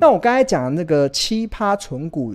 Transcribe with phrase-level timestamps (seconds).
[0.00, 2.34] 那我刚才讲的那个七趴存股。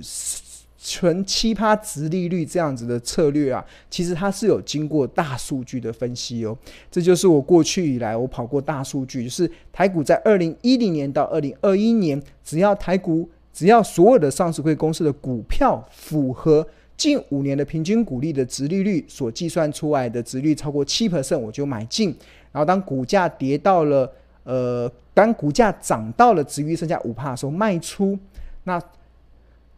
[0.86, 6.56] 纯七趴殖利率这样子的策略啊，其实它是有经过大数据的分析哦。
[6.92, 16.68] 这就是我过去以来我跑过大数据，就是台股在二零一零年到二零二一年，只要台股只要所有的上市会公司的股票符合
[17.04, 22.16] 近五年的平均股利的殖利率所计算出来的殖利率超过七 percent，我就买进。
[22.54, 24.10] 然后当股价跌到了
[24.46, 28.18] 呃，当股价涨到了殖利率剩下五趴的时候卖出。
[28.64, 28.82] 那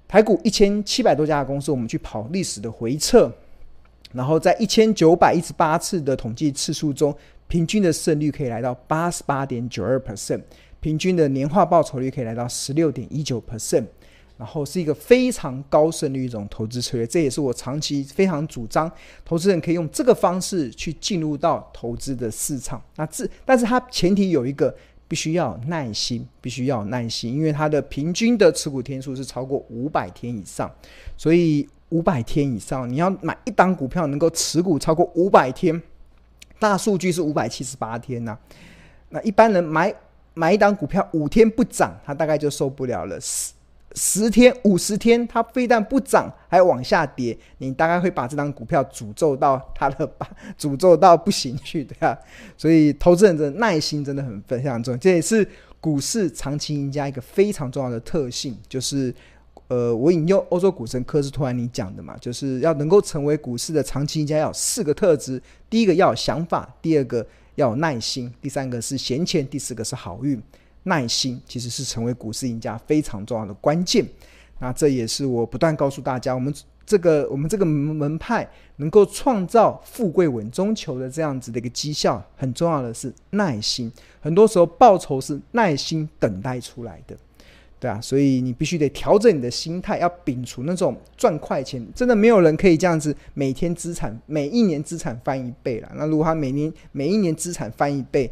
[0.07, 3.31] 台股一千七百多家的公司，我们去跑历史的回测，
[4.13, 7.11] 然后在一千九百一十八次的统计次数中，
[7.47, 10.41] 平均的胜率可以来到八十八点九二 percent，
[10.79, 13.85] 平均的年化报酬率可以来到十六点一九 percent，
[14.37, 17.05] 然后是一个非常高胜率一种投资策略。
[17.05, 18.91] 这也是我长期非常主张，
[19.23, 22.81] 投资人可以用这个方式去进入到投资的市场。
[22.95, 24.75] 那这，但是它前提有一个。
[25.07, 30.67] 必须要有耐心，必须要有耐心，因为它的平均的持股天数是超过五百天以上，
[31.15, 35.79] 所以五百天以上，你要买一档股票能够持股超过五百天，
[36.57, 38.35] 大数据是五百七十八天呐、
[39.09, 39.93] 那一般人买
[40.33, 43.19] 买一档股票五天不涨，他大概就受不了了。
[43.95, 50.29] 十天、五十天，它非但不涨，还往下跌，你大概会把这张股票诅咒到它的把
[50.59, 52.17] 诅咒到不行去，对吧？
[52.57, 55.47] 所以投资人的耐心真的很非常重要，这也是
[55.79, 58.57] 股市长期赢家一个非常重要的特性。
[58.67, 59.15] 就是，
[59.69, 70.41] 呃，我引用欧洲股神科斯托兰尼讲的嘛，就是要能够成为股市的长期赢家，要有四个特质：第一个要有想法，第二个要有耐心，第三个是闲钱，第四个是好运。
[70.85, 74.03] 耐心其实是成为股市赢家非常重要的关键。
[74.59, 76.51] 那这也是我不断告诉大家，我们
[76.85, 83.91] 这个我们这个门派能够创造富贵稳中求的这样子的一个绩效，很重要的是耐心。
[84.21, 87.17] 很多时候报酬是耐心等待出来的，
[87.81, 91.85] 对啊，所以你必须得调整你的心态，要摒除那种赚快钱。
[91.93, 95.91] 真的没有人可以这样子每天资产每一年资产翻一倍了。
[95.95, 98.31] 那如果他每年每一年资产翻一倍，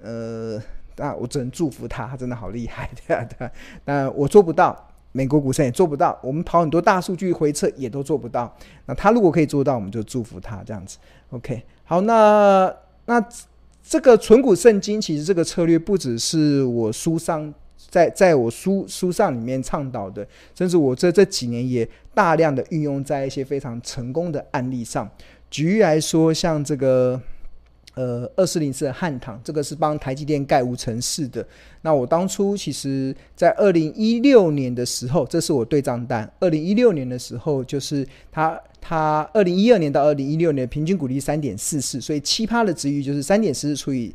[0.00, 0.58] 呃。
[0.98, 3.52] 那我只能祝福他，他真的好厉害，对啊，对啊。
[3.86, 4.76] 那我做不到，
[5.12, 8.52] 美国股神也做不到，我们跑很多大数据回测也都做不到。
[8.86, 10.98] 那他如果可以做到，我们就祝福他这样子。
[11.30, 12.74] OK，好，那
[13.06, 13.24] 那
[13.82, 17.54] 这个存股圣经，其实这个策略不只是我书上
[17.88, 25.08] 在在我书书上里面倡导的，甚至我这这几年也大量的运用在一些非常成功的案例上。
[25.50, 27.20] 举例来说，像这个。
[27.98, 31.44] 呃，二四零四的汉唐，这个是帮台积电盖无尘室的。
[31.82, 36.30] 那我当初其实，在二零一六年的时候，这是我对账单。
[36.38, 44.14] 二零一六年的时候，就是它它二零一二年到二零一六年平均股利三点四四，所以七趴的值域就是三点四四除以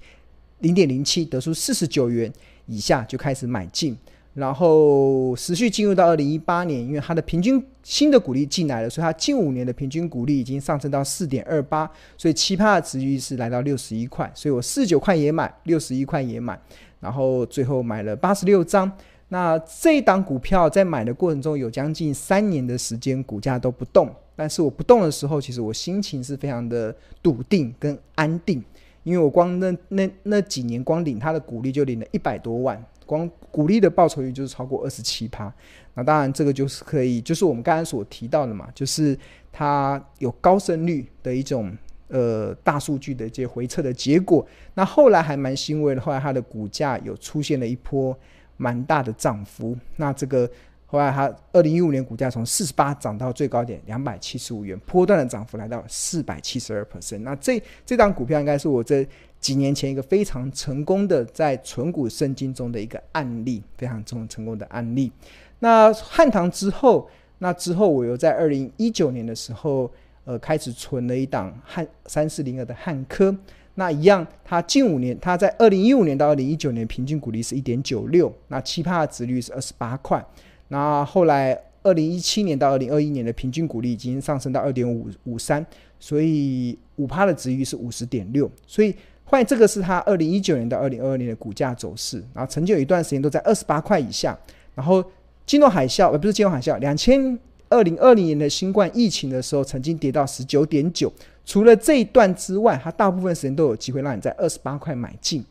[0.60, 2.32] 零点零七，得出四十九元
[2.68, 3.98] 以下就开始买进。
[4.34, 16.60] 然后持续进入到二零一八年，因为它的平均新的股利进来了，所以它近五年的平均股利已经上升到四点二八，所以七趴的值域是来到六十一块，所以我四十九块也买，六十一块也买，
[17.00, 18.92] 然后最后买了八十六张。
[19.30, 28.64] 那这一档股票在买的过程中有将近三年的时间，股价都不动，但是我不动的时候，其实我心情是非常的笃定跟安定，
[29.04, 32.84] 因为我光那那那几年光领它的股利就领了一百多万。
[33.06, 35.54] 光股利的报酬率就是超过二十七趴，
[35.94, 39.18] 那当然这个就是可以，就是我们刚才所提到的嘛，就是
[39.52, 41.76] 它有高胜率的一种
[42.08, 44.46] 呃大数据的这些回测的结果。
[44.74, 48.18] 那后来还蛮欣慰的，后来它的股价有出现了一波
[48.58, 49.78] 蛮大的涨幅。
[49.98, 50.50] 那这个
[50.86, 57.20] 后来它二零一五年股价从四十八涨到最高点两百七十五元，波段的涨幅来到四百七十二%。
[57.20, 59.08] 那这这张股票应该是我这。
[59.44, 65.12] 几年前一个非常成功的在存股圣经中的一个案例，非常成成功的案例。
[65.60, 67.10] 那汉唐之后，
[67.40, 69.92] 那之后我又在二零一九年的时候，
[70.24, 73.36] 呃，开始存了一档汉三四零二的汉科。
[73.76, 80.26] 那一样，它近五年，它在二零一五年到二零一九年平均股利是一点九六，那七趴的值率是二十八块。
[80.70, 85.66] 那后来二零一七年到二零二一年的平均股利已经上升到二点五五三，
[86.00, 88.96] 所以五趴的值率是五十点六，所以。
[89.34, 94.38] 发现这个是它二零一九年到二零二二年的股价走势，然后曾经有一段时间都在二十八块以下，
[94.76, 95.04] 然后
[95.44, 97.36] 金融海啸，而不是金融海啸，两千
[97.68, 101.12] 二零二零年的新冠疫情的时候，曾经跌到十九点九。
[101.46, 105.44] 除了这一段之外，它大部分时间都有机会让你在二十八块买进，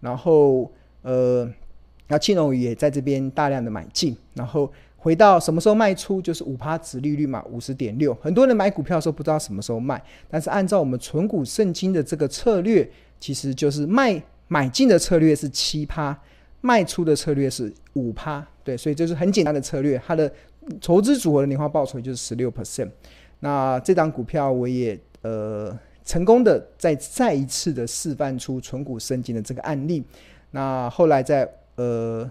[0.00, 0.68] 然后
[1.02, 1.48] 呃，
[2.08, 4.68] 那庆隆也在这边大量的买进，然后
[5.00, 8.12] 回到什么时候卖出，就是五趴殖利率嘛，五十点六。
[8.16, 12.86] 很多人买股票的时候不知道什么时候卖，但是按照我们存股圣经的这个策略，
[13.20, 16.20] 其实就是卖买进的策略是七趴，
[16.62, 18.44] 卖出的策略是五趴。
[18.64, 20.30] 对，所以这是很简单的策略，它的
[20.80, 22.90] 投资组合的年化报酬就是十六 percent。
[23.38, 30.02] 那这档股票我也呃成功的再再一次的示范出存股圣经的这个案例。
[30.50, 32.28] 那后来在呃。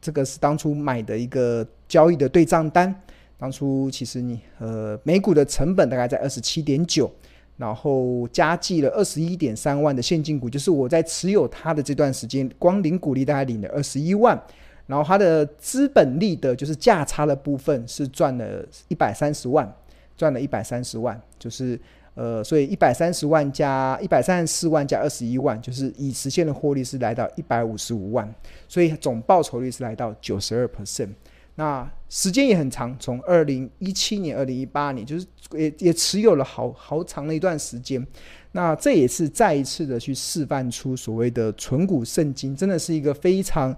[0.00, 2.94] 这个是当初买的一个交易的对账单，
[3.36, 7.10] 当初其实你呃每股的成本大概在二十七点九，
[7.56, 14.40] 然后加计了二十一点三万的现金股，就是我在持有它的这段时间，光领股利大概领了二十一万，
[14.86, 19.70] 然后它的资本利得就是价差的部分是赚了一百三十万，
[20.16, 21.78] 赚了一百三十万，就是。
[22.20, 28.28] 呃，所以一百三十万加一百三十四万加二十一万，就是已实现的获利是来到一百五十五万，
[28.66, 31.10] 所以总报酬率是来到九十二 percent。
[31.54, 38.04] 那时间也很长，从二零一七年、二零一八年，就是也也持有了好好长的一段时间。
[38.50, 43.72] 那这也是再一次的去示范出所谓的存股圣经，真的是一个非常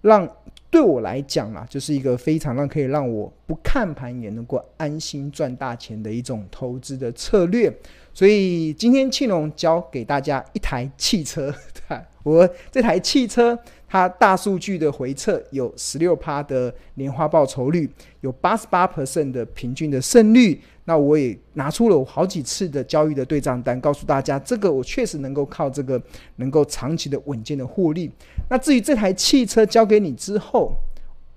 [0.00, 0.28] 让。
[0.70, 7.74] 对我来讲啊，就是一个非常让可以让我不看盘也能够安心赚大钱的一种投资的策略。
[8.12, 11.54] 所以今天庆隆教给大家一台汽车，
[12.22, 17.88] 我这台汽车它大数据的回测有十六趴的年化报酬率，
[18.20, 20.60] 有八十八 percent 的平均的胜率。
[20.84, 26.02] 那我也拿出了我好几次的交易的对账单，告诉大家，这个我确实能够靠这个
[26.36, 28.10] 能够长期的稳健的获利。
[28.48, 30.74] 那至于这台汽车交给你之后，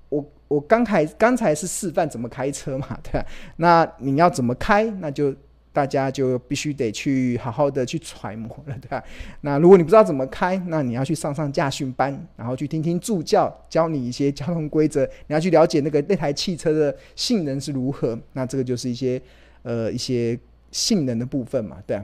[0.10, 3.26] 我我刚才刚才是示范怎么开车嘛，对吧？
[3.58, 5.34] 那你要怎么开，那就
[5.74, 9.04] 大家就必须得去好好的去揣摩了，对吧？
[9.42, 18.18] 那如果你不知道怎么开，那你要去上上驾训班，然后去听听助教教你一些交通规则，你要去了解那个那台汽车的性能是如何。
[18.34, 19.22] 那这个就是一些。
[19.64, 20.36] 呃，一些
[20.72, 22.02] 性能的部分嘛，对。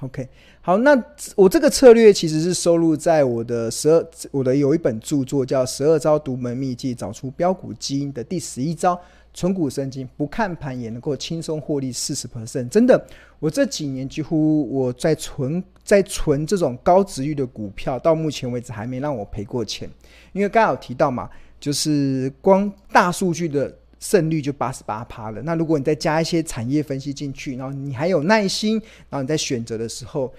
[0.00, 0.28] OK，
[0.60, 1.00] 好，那
[1.36, 9.00] 我这个策略其实是收录在我的十二，我的有一本著作叫《十二招独门秘技，找出标股基因》的第十一招，
[9.32, 12.68] 存股圣经，不看盘也能够轻松获利四十 percent。
[12.68, 13.06] 真的，
[13.38, 19.88] 我这几年几乎我在存，在存这种高值域的股票，到目前为止还没让我赔过钱。
[20.32, 21.30] 因为刚刚有提到嘛，
[21.60, 23.72] 就是光大数据的。
[23.98, 25.40] 胜率就八十八趴了。
[25.42, 28.74] 那如果你再加一些产业分析进去，然后你还有耐心，
[29.08, 30.32] 然后你在选择的时候，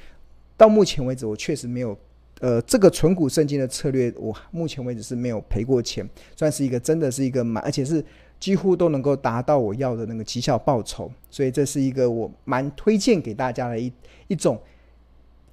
[0.55, 1.97] 到目前为止我确实没有，
[2.39, 8.03] 呃，这个存股圣经的策略，我目前为止是没有赔过钱，算是一个真的是一个蛮，而且是
[8.39, 13.91] 几乎都能够达到我要的那个绩效报酬，所以这是一个我蛮推荐给大家的一
[14.27, 14.59] 一种。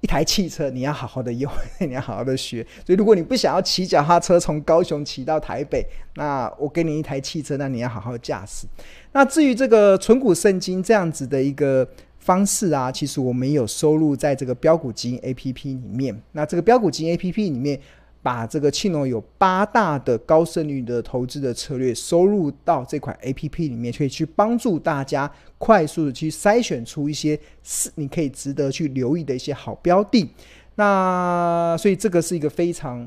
[0.03, 2.61] 一台汽车，你要好好的用， 你要好好的学。
[2.85, 5.81] 所以，如果你不想要骑脚踏车从高雄骑到台北，
[6.15, 8.67] 那我给你一台汽车，那你要好好驾驶。
[9.13, 11.87] 那至于这个存股圣经这样子的一个
[12.19, 16.21] 方式啊，其实我们有收录在这个标股基因 APP 里面。
[16.33, 17.79] 那这个标股基因 APP 里面。
[18.23, 30.27] 把这个庆隆有八大的高胜率的投资的策略收入到这款 APP 里面，可以去帮助大家快速的去筛选出一些是你可以值得去留意的一些好标的。
[30.75, 33.05] 那所以这个是一个非常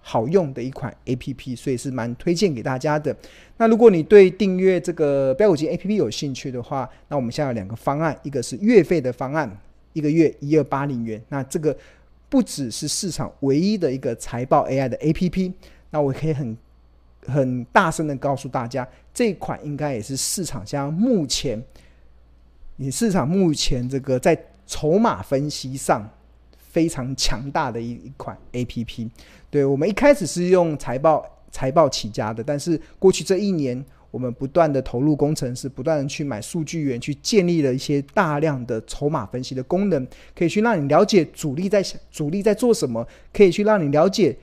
[0.00, 3.16] 好用的一款 APP，所以是蛮推荐给大家的。
[3.58, 9.56] 那如果你对订阅这个标股金 APP 有兴趣的话，那我们现在有两个方案，一个是月费的方案，
[9.92, 11.22] 一个月一二八零元。
[11.28, 11.76] 那这个。
[12.28, 15.52] 不只是市场唯一的一个财报 AI 的 APP，
[15.90, 16.56] 那我可以很
[17.26, 21.62] 很大声的告诉大家，这款应该也是市场上目前，
[22.76, 26.08] 你市场目前这个在筹码分析上
[26.58, 29.10] 非常强大的一一款 APP。
[29.50, 33.84] 对，我们一开始是用财报财报起家的，但是过去这一年。
[34.10, 44.36] 我们不断的投入工程师，不断的去买数据源，去建立了一些大量的筹码分析的功能，可以去让你了解主力在想，主力在做什么，可以去让你了解。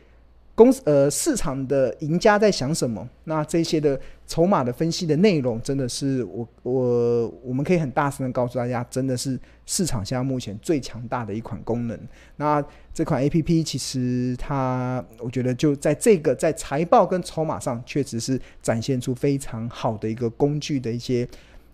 [0.58, 3.06] 公呃市场的赢家在想什么？
[3.26, 12.00] 那这些的筹码的分析的内容，真的是我我我们可以很大声的告诉大家，真的是市场现在目前最强大的一款功能。
[12.38, 12.64] 那
[12.94, 21.28] 这款 APP 其实它，我觉得就在这个在财报跟筹码上，确实是展现出非常好的一个工具的一些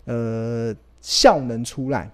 [0.04, 2.10] 呃效能出来。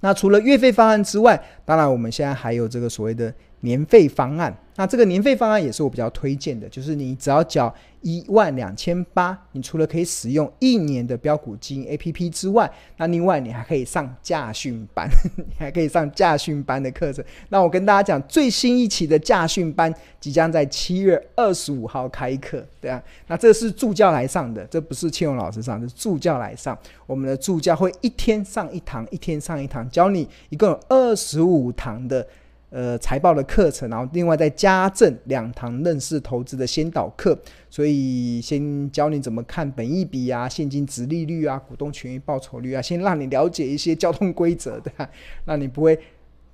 [0.00, 4.56] 那除了月费方案之外，当然我们现在还有这个所谓的年费方案。
[4.78, 17.24] 那这个年费方案也是我比较推荐的，就是你只要缴一万两千八，你除了可以使用一年的标股基金 APP 之外，那另外你还可以上驾训班， 你还可以上驾训班的课程。
[17.48, 26.78] 那我跟大家讲，最新一期的驾训班即将在七月二十五号开课，对啊，那这是助教来上的，这不是庆荣老师上，是助教来上。
[27.06, 32.26] 我们的助教会一天上一堂，一天上一堂，教你一共有二十五堂的。
[32.68, 37.38] 呃，财报的课程，然后另外再加赠两堂认识投资的先导课，
[37.70, 45.08] 所以先教你怎么看本益比啊、现金殖利率啊、股东权益报酬率啊，先让你了解一些交通规则，对吧？
[45.44, 45.96] 让你不会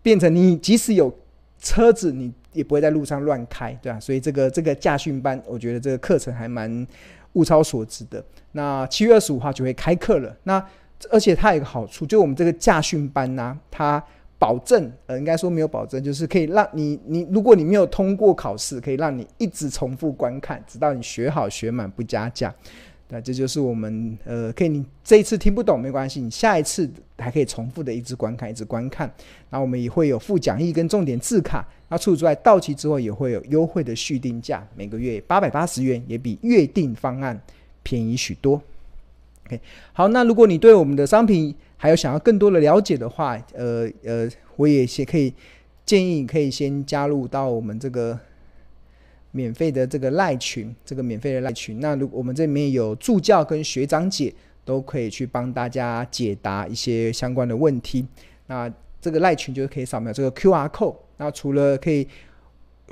[0.02, 1.12] 变成你即使有
[1.58, 3.98] 车子，你也不会在路上乱开，对吧？
[3.98, 6.86] 所以这个这个驾训班，我觉得这个课程还蛮
[7.32, 8.22] 物超所值的。
[8.52, 10.62] 那七月二十五号就会开课了，那
[11.10, 14.04] 而且它有个好处，就我们这个驾训班呢、它。
[14.42, 22.52] 保证，呃，应该说没有保证，就是可以让你，你如果你没有通过考试，可以让你一直重复观看，直到你学好学满不加价。
[23.08, 29.08] 那这就是我们，呃，可以你这一次听不懂没关系，你下一次还可以重复的一直观看，一直观看。
[29.50, 31.64] 那我们也会有附讲义跟重点字卡。
[31.88, 37.40] 那除此之外，到期之后也会有优惠的续订价，每个月八百八十元，也比月订方案
[37.84, 38.60] 便宜许多。
[39.46, 39.60] OK，
[39.92, 45.34] 好，那如果你对我们的商品，还有想要更多的了解的话，呃呃，我也先可以
[45.84, 48.16] 建议你，可以先加入到我们这个
[49.32, 51.80] 免费的这个赖群，这个免费的赖群。
[51.80, 54.32] 那如果我们这里面有助教跟学长姐，
[54.64, 58.06] 都可以去帮大家解答一些相关的问题。
[58.46, 60.94] 那这个赖群就是可以扫描这个 QR code。
[61.16, 62.06] 那除了可以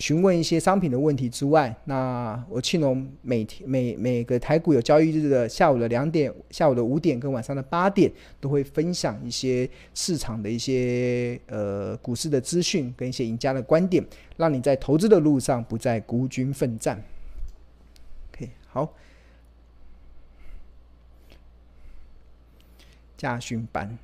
[0.00, 14.02] 询问一些商品的问题之外，那我庆隆每天每每个台股有交易日的下午的两点、下午的五点跟晚上的八点，都会分享一些市场的一些呃股市的资讯跟一些赢家的观点，
[14.38, 17.04] 让你在投资的路上不再孤军奋战。
[18.32, 18.94] OK，好，
[23.18, 23.98] 驾训班。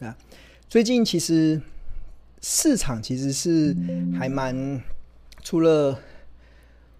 [0.00, 0.14] 啊，
[0.68, 1.58] 最近其实
[2.42, 3.74] 市场其实是
[4.18, 4.82] 还蛮，
[5.42, 5.98] 除了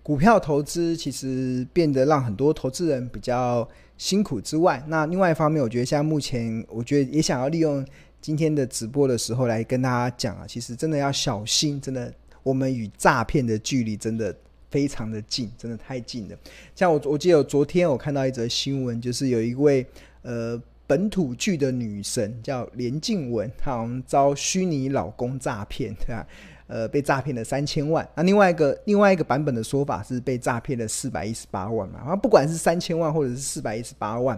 [0.02, 7.86] 股票投资其实变得让很多投资人比较辛苦之外，那另外一方面，我觉得现在目前，我觉得也想要利用
[8.22, 12.10] 今天的直播的时候来跟大家讲啊，其实真的要小心，真的
[12.42, 14.34] 我们与诈骗的距离真的
[14.70, 16.36] 非常的近，真的太近了。
[16.74, 19.84] 像我我记得昨天我看到一则新闻，就是有一位
[20.22, 20.58] 呃。
[20.87, 26.26] 本土剧的女神叫连静雯，她好像遭虚拟老公诈骗，对吧？
[26.69, 28.09] 呃，被诈骗了三千万。
[28.16, 32.00] 那另外一个另外一个版本的说法是被诈骗了四百一十八万嘛。
[32.07, 34.37] 那不管是三千万或者是四百一十八万，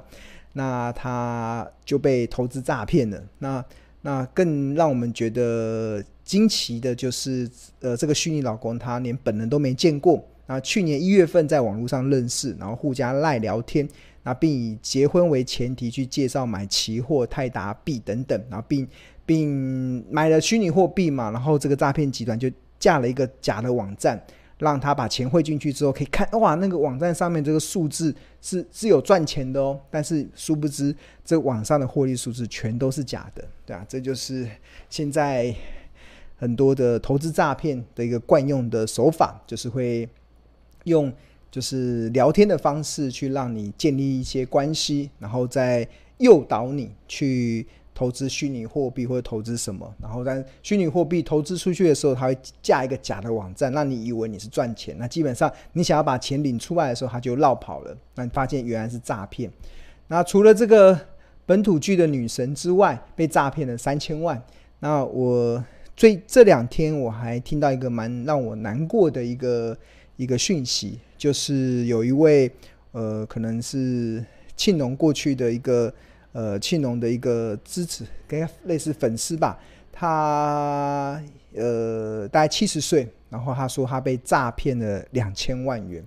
[0.52, 3.22] 那她就被投资诈骗了。
[3.38, 3.64] 那
[4.02, 7.50] 那更让我们觉得惊奇的就是，
[7.80, 10.22] 呃，这个虚拟老公他连本人都没见过。
[10.46, 13.88] 那去年一月份在网络上认识，然后互加赖聊天。
[14.28, 18.86] 那并以结婚为前提去介绍买期货、泰达币等等，然后并
[19.24, 24.22] 并买了虚拟货币嘛，然后这个诈骗集团就架了一个假的网站，
[24.58, 30.94] 让他把钱汇进去之后可以看，哇，那个网站上面这个数字是是有赚钱的哦，但是殊不知
[31.24, 34.46] 这网上的获利数字全都是假的，对啊，这就是
[34.90, 35.54] 现在
[36.36, 40.06] 很多的投资诈骗的一个惯用的手法，就是会
[40.84, 41.10] 用。
[41.50, 45.86] 就是聊天的方式去让你建立一些关系，然后再
[46.18, 54.94] 诱导你去投资虚拟货币或者投资什么，然后在虚拟货币投资出去的时候，他会架一个假的网站，让你以为你是赚钱。
[54.98, 57.96] 那基本上你想要把钱领出来的时候，他就绕跑了。
[58.14, 59.50] 那你发现原来是诈骗。
[60.06, 60.98] 那除了这个
[61.44, 64.40] 本土剧的女神之外，被诈骗了三千万。
[64.80, 65.64] 那我
[65.96, 69.76] 最这两天我还听到一个蛮让我难过的一个
[70.18, 71.00] 一个讯息。
[71.16, 72.48] 就是有一位
[72.92, 75.92] 呃，可能是庆农过去的一个
[76.30, 79.58] 呃，庆农的一个支持，跟类似粉丝吧。
[79.90, 81.20] 他
[81.54, 86.04] 呃，大概七十岁，然后他说他被诈骗了两千万元，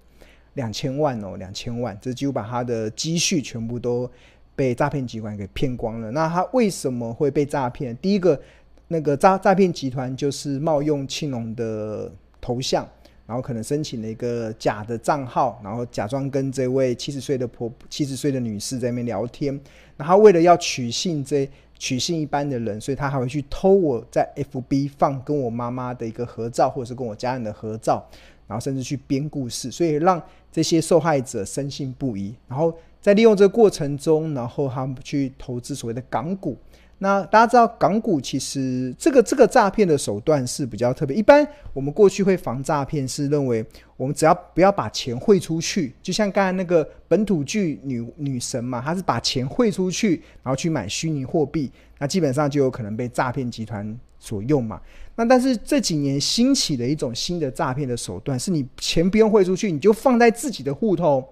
[0.53, 4.09] 两千万哦，两千万，这几乎把他的积蓄全部都
[4.55, 6.09] 被诈骗集团给骗光了。
[6.11, 7.93] 那他为什么会被诈骗？
[7.97, 8.41] 第一个，
[8.87, 12.87] 那个诈诈骗集团就是冒用庆农的头像。
[13.31, 19.57] 然后可能申请了一个假的账号，然后假装跟这位七十岁的婆七十岁的女士在那边聊天。
[19.95, 28.05] 然后为了要取信这取信一般的人，所以他还会去偷我在 FB 放跟我妈妈的一个合照，或者是跟我家人的合照，
[28.47, 30.21] 然后甚至去编故事，所以让
[30.51, 32.35] 这些受害者深信不疑。
[32.49, 36.57] 然后在利用这个过程中，然后他们去投资所谓的港股。
[37.03, 41.17] 那大家知道港股其实这个这个诈骗的手段是比较特别。
[41.17, 43.65] 一般我们过去会防诈骗，是认为
[43.97, 54.79] 我们只要不要把钱汇出去，就像刚才那个本土剧女女神嘛，她是把钱汇出去，然后去买虚拟货币，那基本上就有可能被诈骗集团所用嘛。
[55.15, 61.27] 那但是这几年兴起的一种新的诈骗的手段，是你钱不用汇出去，你就放在自己的户头，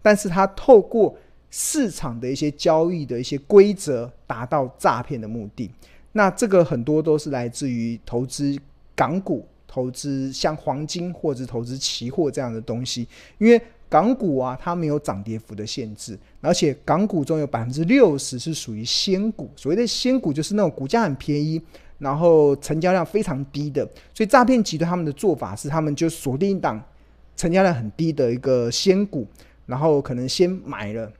[0.00, 1.16] 但是它透过
[1.50, 5.70] 市场的一些交易的一些规则，达到诈骗的目的。
[6.12, 8.58] 那这个很多都是来自于投资
[8.94, 13.06] 港股、投资像黄金或者投资期货这样的东西。
[13.38, 19.48] 因为港股啊，它没有涨跌幅的限制，而且港股中有百分之六十是属于仙股。
[19.56, 21.60] 所谓的仙股，就是那种股价很便宜，
[21.98, 23.88] 然后成交量非常低的。
[24.12, 26.82] 所以诈骗集团他们的做法是，他们就锁定一档
[27.36, 29.26] 成交量很低的一个仙股，
[29.66, 31.10] 然后可能先买了。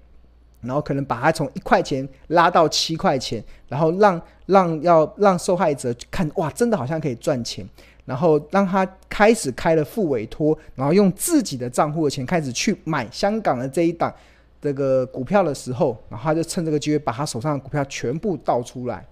[0.61, 7.67] 然后可能把它从一块钱拉到七块钱，然后让让要让受害者看哇，真的好像可以赚钱，
[8.05, 14.13] 然后让他开始开了复委托，然后用自己的账户的钱开始去买香港的这一档
[14.61, 19.07] 这个股票的时候，然后他就趁这个机会把他手上的股票全部倒出来，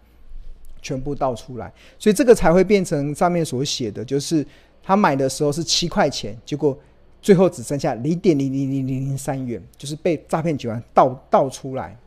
[0.83, 4.45] 全部倒出来，所以这个才会变成上面所写的，就是
[4.83, 6.77] 他买的时候是七块钱，结果。
[7.27, 11.99] 最后只剩下零点零零零零零三元，就是被诈骗集团盗盗出来，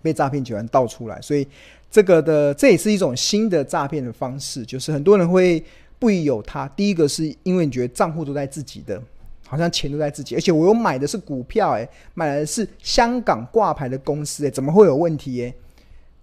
[0.00, 1.46] 被诈骗集团盗出来，所以
[1.90, 5.62] 这个的这也是一种新的诈骗的方式，就是很多人会
[5.98, 6.66] 不疑有他。
[6.68, 8.98] 第一个是因为你觉得账户都在自己的，
[9.46, 15.38] 好像钱都在自己，而且我又买的是股票，诶，买的是香港挂牌的公司，诶，怎么会有问题？
[15.42, 15.54] 诶，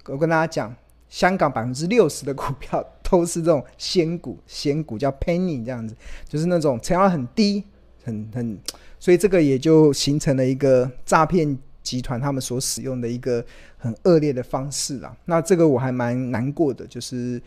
[0.07, 0.75] 我跟大家讲，
[1.07, 5.95] 香港百分之六十的股票都是这种仙股，仙股叫 penny 这样子，
[6.27, 7.63] 就是那种成交很低。
[8.07, 8.57] 很很，
[8.97, 13.43] 所以这个也就形成了一个诈骗集团他们所使用的一个
[13.77, 15.13] 很恶劣的方式啦。
[15.25, 17.41] 那这个我还蛮难过的，就是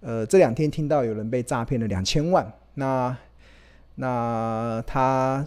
[0.00, 3.16] 呃这两天听到有人被诈骗了两千万，那
[3.94, 5.46] 那他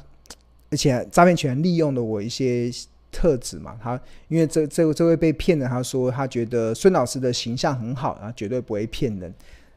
[0.72, 2.72] 而且诈骗集团利用了我一些
[3.12, 9.34] 特质嘛，他因为这这这位被骗的，他说他觉得孙老师的形象很好，然后绝对不会骗人。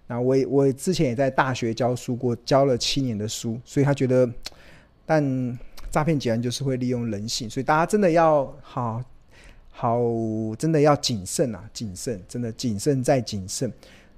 [0.06, 4.30] 那我也我之前也在大学教书过，教了七年的书，所以他觉得。
[5.06, 5.58] 但
[5.88, 9.02] 诈骗集团就是会利用人性，所以大家真的要好
[9.70, 9.98] 好，
[10.58, 13.72] 真的要谨慎啊，谨慎，真的谨慎再谨慎。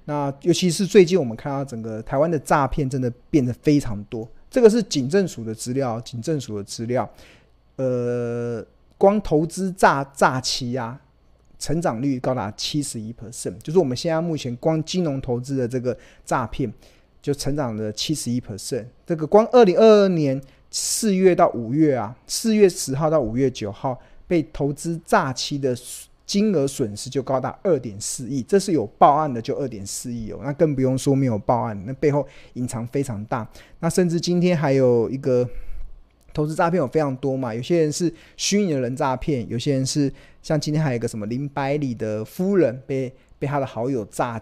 [0.05, 7.07] 那尤其是最近我们看到整个台湾的诈骗真的变得非常多，这个是警政署的资料，警政署的资料，
[7.75, 8.65] 呃，
[8.97, 10.99] 光投资诈诈欺啊，
[11.59, 16.73] 成长率高达七十一 percent，就是我们现在目前光金融投资的这个诈骗
[17.21, 20.41] 就成长了七十一 percent，这个光二零二二年。
[20.71, 25.75] 四月到五月啊，四月十号到五月九号被投资诈欺的
[26.25, 33.47] 金额损失就高达二点四亿，这是有报案的就二点四亿哦，那更不用说没有报案，那背后隐藏非常大。
[33.79, 35.49] 那甚至今天还有一个
[36.35, 44.39] 投资诈骗有非常多嘛，有些人是虚拟的人诈骗，有些人是像今天还有一个什么林百里的夫人被被他的好友诈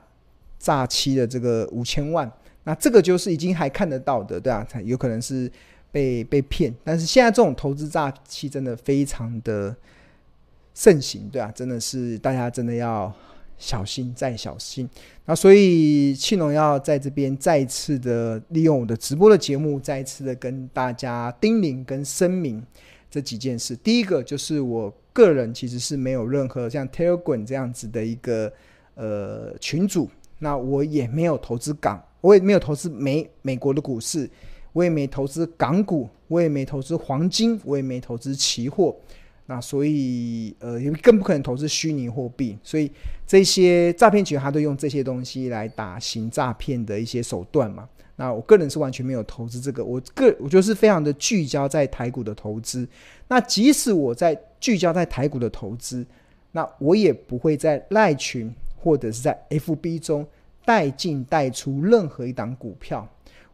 [0.60, 2.30] 诈欺的这个五千万，
[2.66, 5.50] 那这个就是已经还看得到的，对啊，有可能是。
[5.98, 9.76] 被被骗，但是现在这种投资诈欺真的非常的
[10.76, 13.12] 盛行，对啊，真的是大家真的要
[13.58, 14.88] 小心再小心。
[15.26, 22.64] 那所以庆龙要在这边再次的利用我的直播的节目，再次的跟大家叮咛跟声明
[23.10, 23.76] 这几件事。
[23.78, 28.54] 第一个就是我个人其实是没有任何像 Telegram 这样子的一个
[28.94, 30.08] 呃群组，
[30.38, 34.30] 那我也没有投资港，我也没有投资美美国的股市。
[34.78, 38.96] 我也没投资港股，我也没投资黄金，我也没投资期货，
[39.48, 42.56] 那所以呃，也更不可能投资虚拟货币。
[42.62, 42.92] 所以
[43.26, 47.90] 这些诈骗集团他都用这些东西来打行诈骗的一些手段嘛。
[48.18, 52.88] 那我个人是完全没有投资这个，我个我就是非常的聚焦在台股的投资。
[53.28, 56.06] 那即使我在聚焦在台股的投资，
[56.52, 60.24] 那我也不会在赖群或者是在 FB 中
[60.64, 63.08] 带进带出任何一档股票。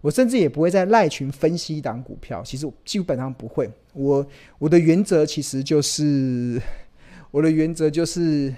[0.03, 3.71] 我甚至也不会在赖群分析一档股票，其实基本上不会。
[3.93, 4.27] 我
[4.59, 6.61] 我的原则其实就是，
[7.31, 8.53] 我的原则就是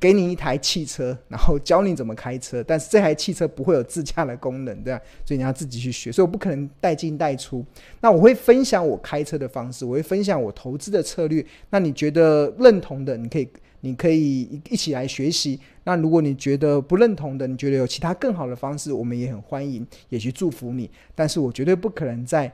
[0.00, 5.00] 给你一台汽车，然后教你怎么开车，但是这台汽车不会有自驾的功能，对吧？
[5.26, 7.62] 所以你要自己去学，所以我不可能带进带出。
[8.00, 11.44] 那我会分享我开车的方式，我会分享我投资的策略。
[11.68, 13.46] 那你觉得认同的，你可以。
[13.82, 15.60] 你可以一起来学习。
[15.84, 20.90] 那如果你觉得不认同的，你觉得有其他更好的方式，我们也很欢迎，也去祝福你。
[21.14, 22.50] 但是我绝对不可能在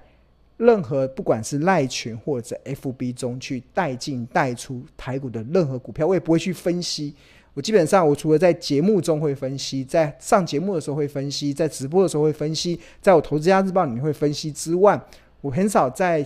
[0.57, 7.14] 任何不管是赖群或者 FB 中去带进带出台股的任何股票，我也不会去分析。
[7.55, 15.01] 我基本上，我除了在节目中会分析，在上节目的时候会分析，在直播的时候会分析，在我投资家日报里面会分析之外，
[15.41, 16.25] 我很少在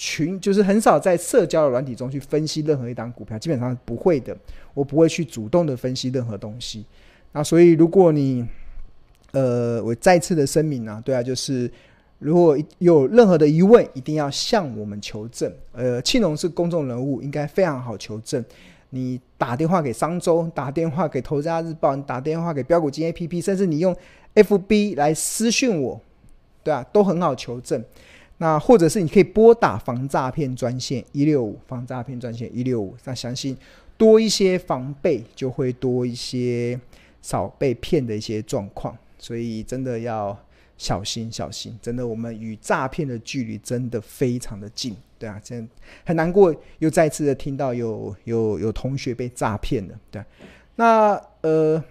[0.00, 4.36] 群，就是很少在社交的软体中去分析任何一档股票，基本上不会的。
[4.72, 6.86] 我不会去主动的分析任何东西。
[7.32, 8.46] 那所以，如果你，
[9.32, 11.68] 呃，我再次的声明啊，对啊，就是
[12.20, 15.52] 如果有任何的疑问，一定要向我们求证。
[15.72, 18.44] 呃，庆隆是公众人物，应该非常好求证。
[18.90, 23.92] 你打电话给商周，打电话给投资家日报，你打电话给标股金 APP，甚至你用
[24.36, 26.00] FB 来私讯我，
[26.62, 27.84] 对啊，都很好求证。
[28.38, 32.96] 那或者是你可以拨打防诈骗专线一六五，防诈骗专线一六五。
[33.04, 33.56] 那相信
[33.96, 36.78] 多一些防备，就会多一些
[37.20, 38.96] 少被骗的一些状况。
[39.18, 40.38] 所以真的要
[40.76, 44.96] 小心小心，真的，我们与诈骗的距离真的非常的近。
[45.18, 45.68] 对啊，真
[46.06, 49.94] 很难过，又再次的听到有有有同学被诈骗了。
[50.12, 50.22] 对，
[50.76, 51.82] 那呃，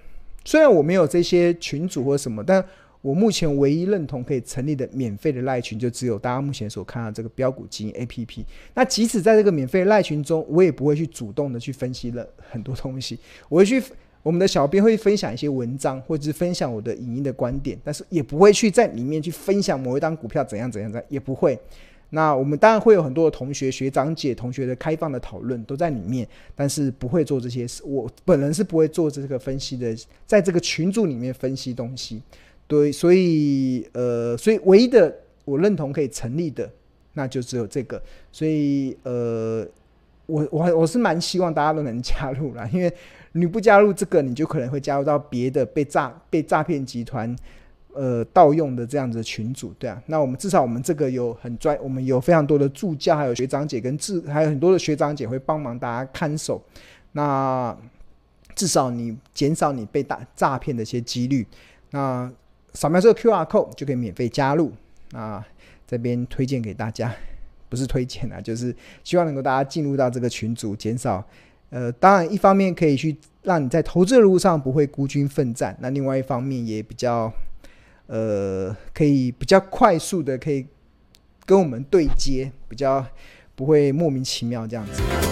[0.46, 2.64] 虽然我没有这些群组或什么，但
[3.02, 8.44] 我目前唯一认同可以成立的免费的赖群，就只有大家目前所看到这个标股基因 APP。
[8.74, 13.82] 那即使在这个免费赖群中，我也不会去主动的去分析了很多东西，我会去
[14.24, 21.58] 我们的小编会分享一些文章，或者是分享我的影音的观点，但是也不会去在里面去分享某一档股票怎样怎样怎样，也不会。
[22.10, 27.84] 那我们当然会有很多的同学、学长姐、同学的开放的讨论都在里面，但是不会做这些事。
[27.86, 32.22] 我本人是不会做这个分析的，在这个群组里面分析东西。
[32.68, 36.70] 对，所以呃，所以唯一的我认同可以成立的，
[37.14, 38.02] 那就只有这个。
[38.32, 39.66] 所以呃，
[40.26, 42.92] 我我我是蛮希望大家都能加入啦，因为
[43.32, 47.36] 你不加入这个，你就可能会加入到别的被诈被诈骗集团。
[47.94, 56.62] 呃，盗用的这样子的群组，对啊，那我们至少我们这个有很专，我们有非常多的助教，还有学长姐跟志，还有很多的学长姐会帮忙大家看守。
[57.14, 57.76] 那
[58.54, 61.44] 至少你减少你被打诈骗的一些几率。
[61.90, 62.32] 那
[62.78, 64.72] 扫描这个 QR code 就可以免费加入。
[65.12, 65.44] 那
[65.88, 67.12] 这边推荐给大家，
[67.70, 71.26] 不是推荐啊， 就是希望能够大家进入到这个群组，减少。
[71.72, 77.34] 呃，当然一方面可以去让你在投资的路上不会孤军奋战，那另外一方面也比较。
[78.10, 80.66] 呃，可以比较快速的可以
[81.46, 83.06] 跟我们对接，比较
[83.54, 85.27] 不会莫名其妙这样子。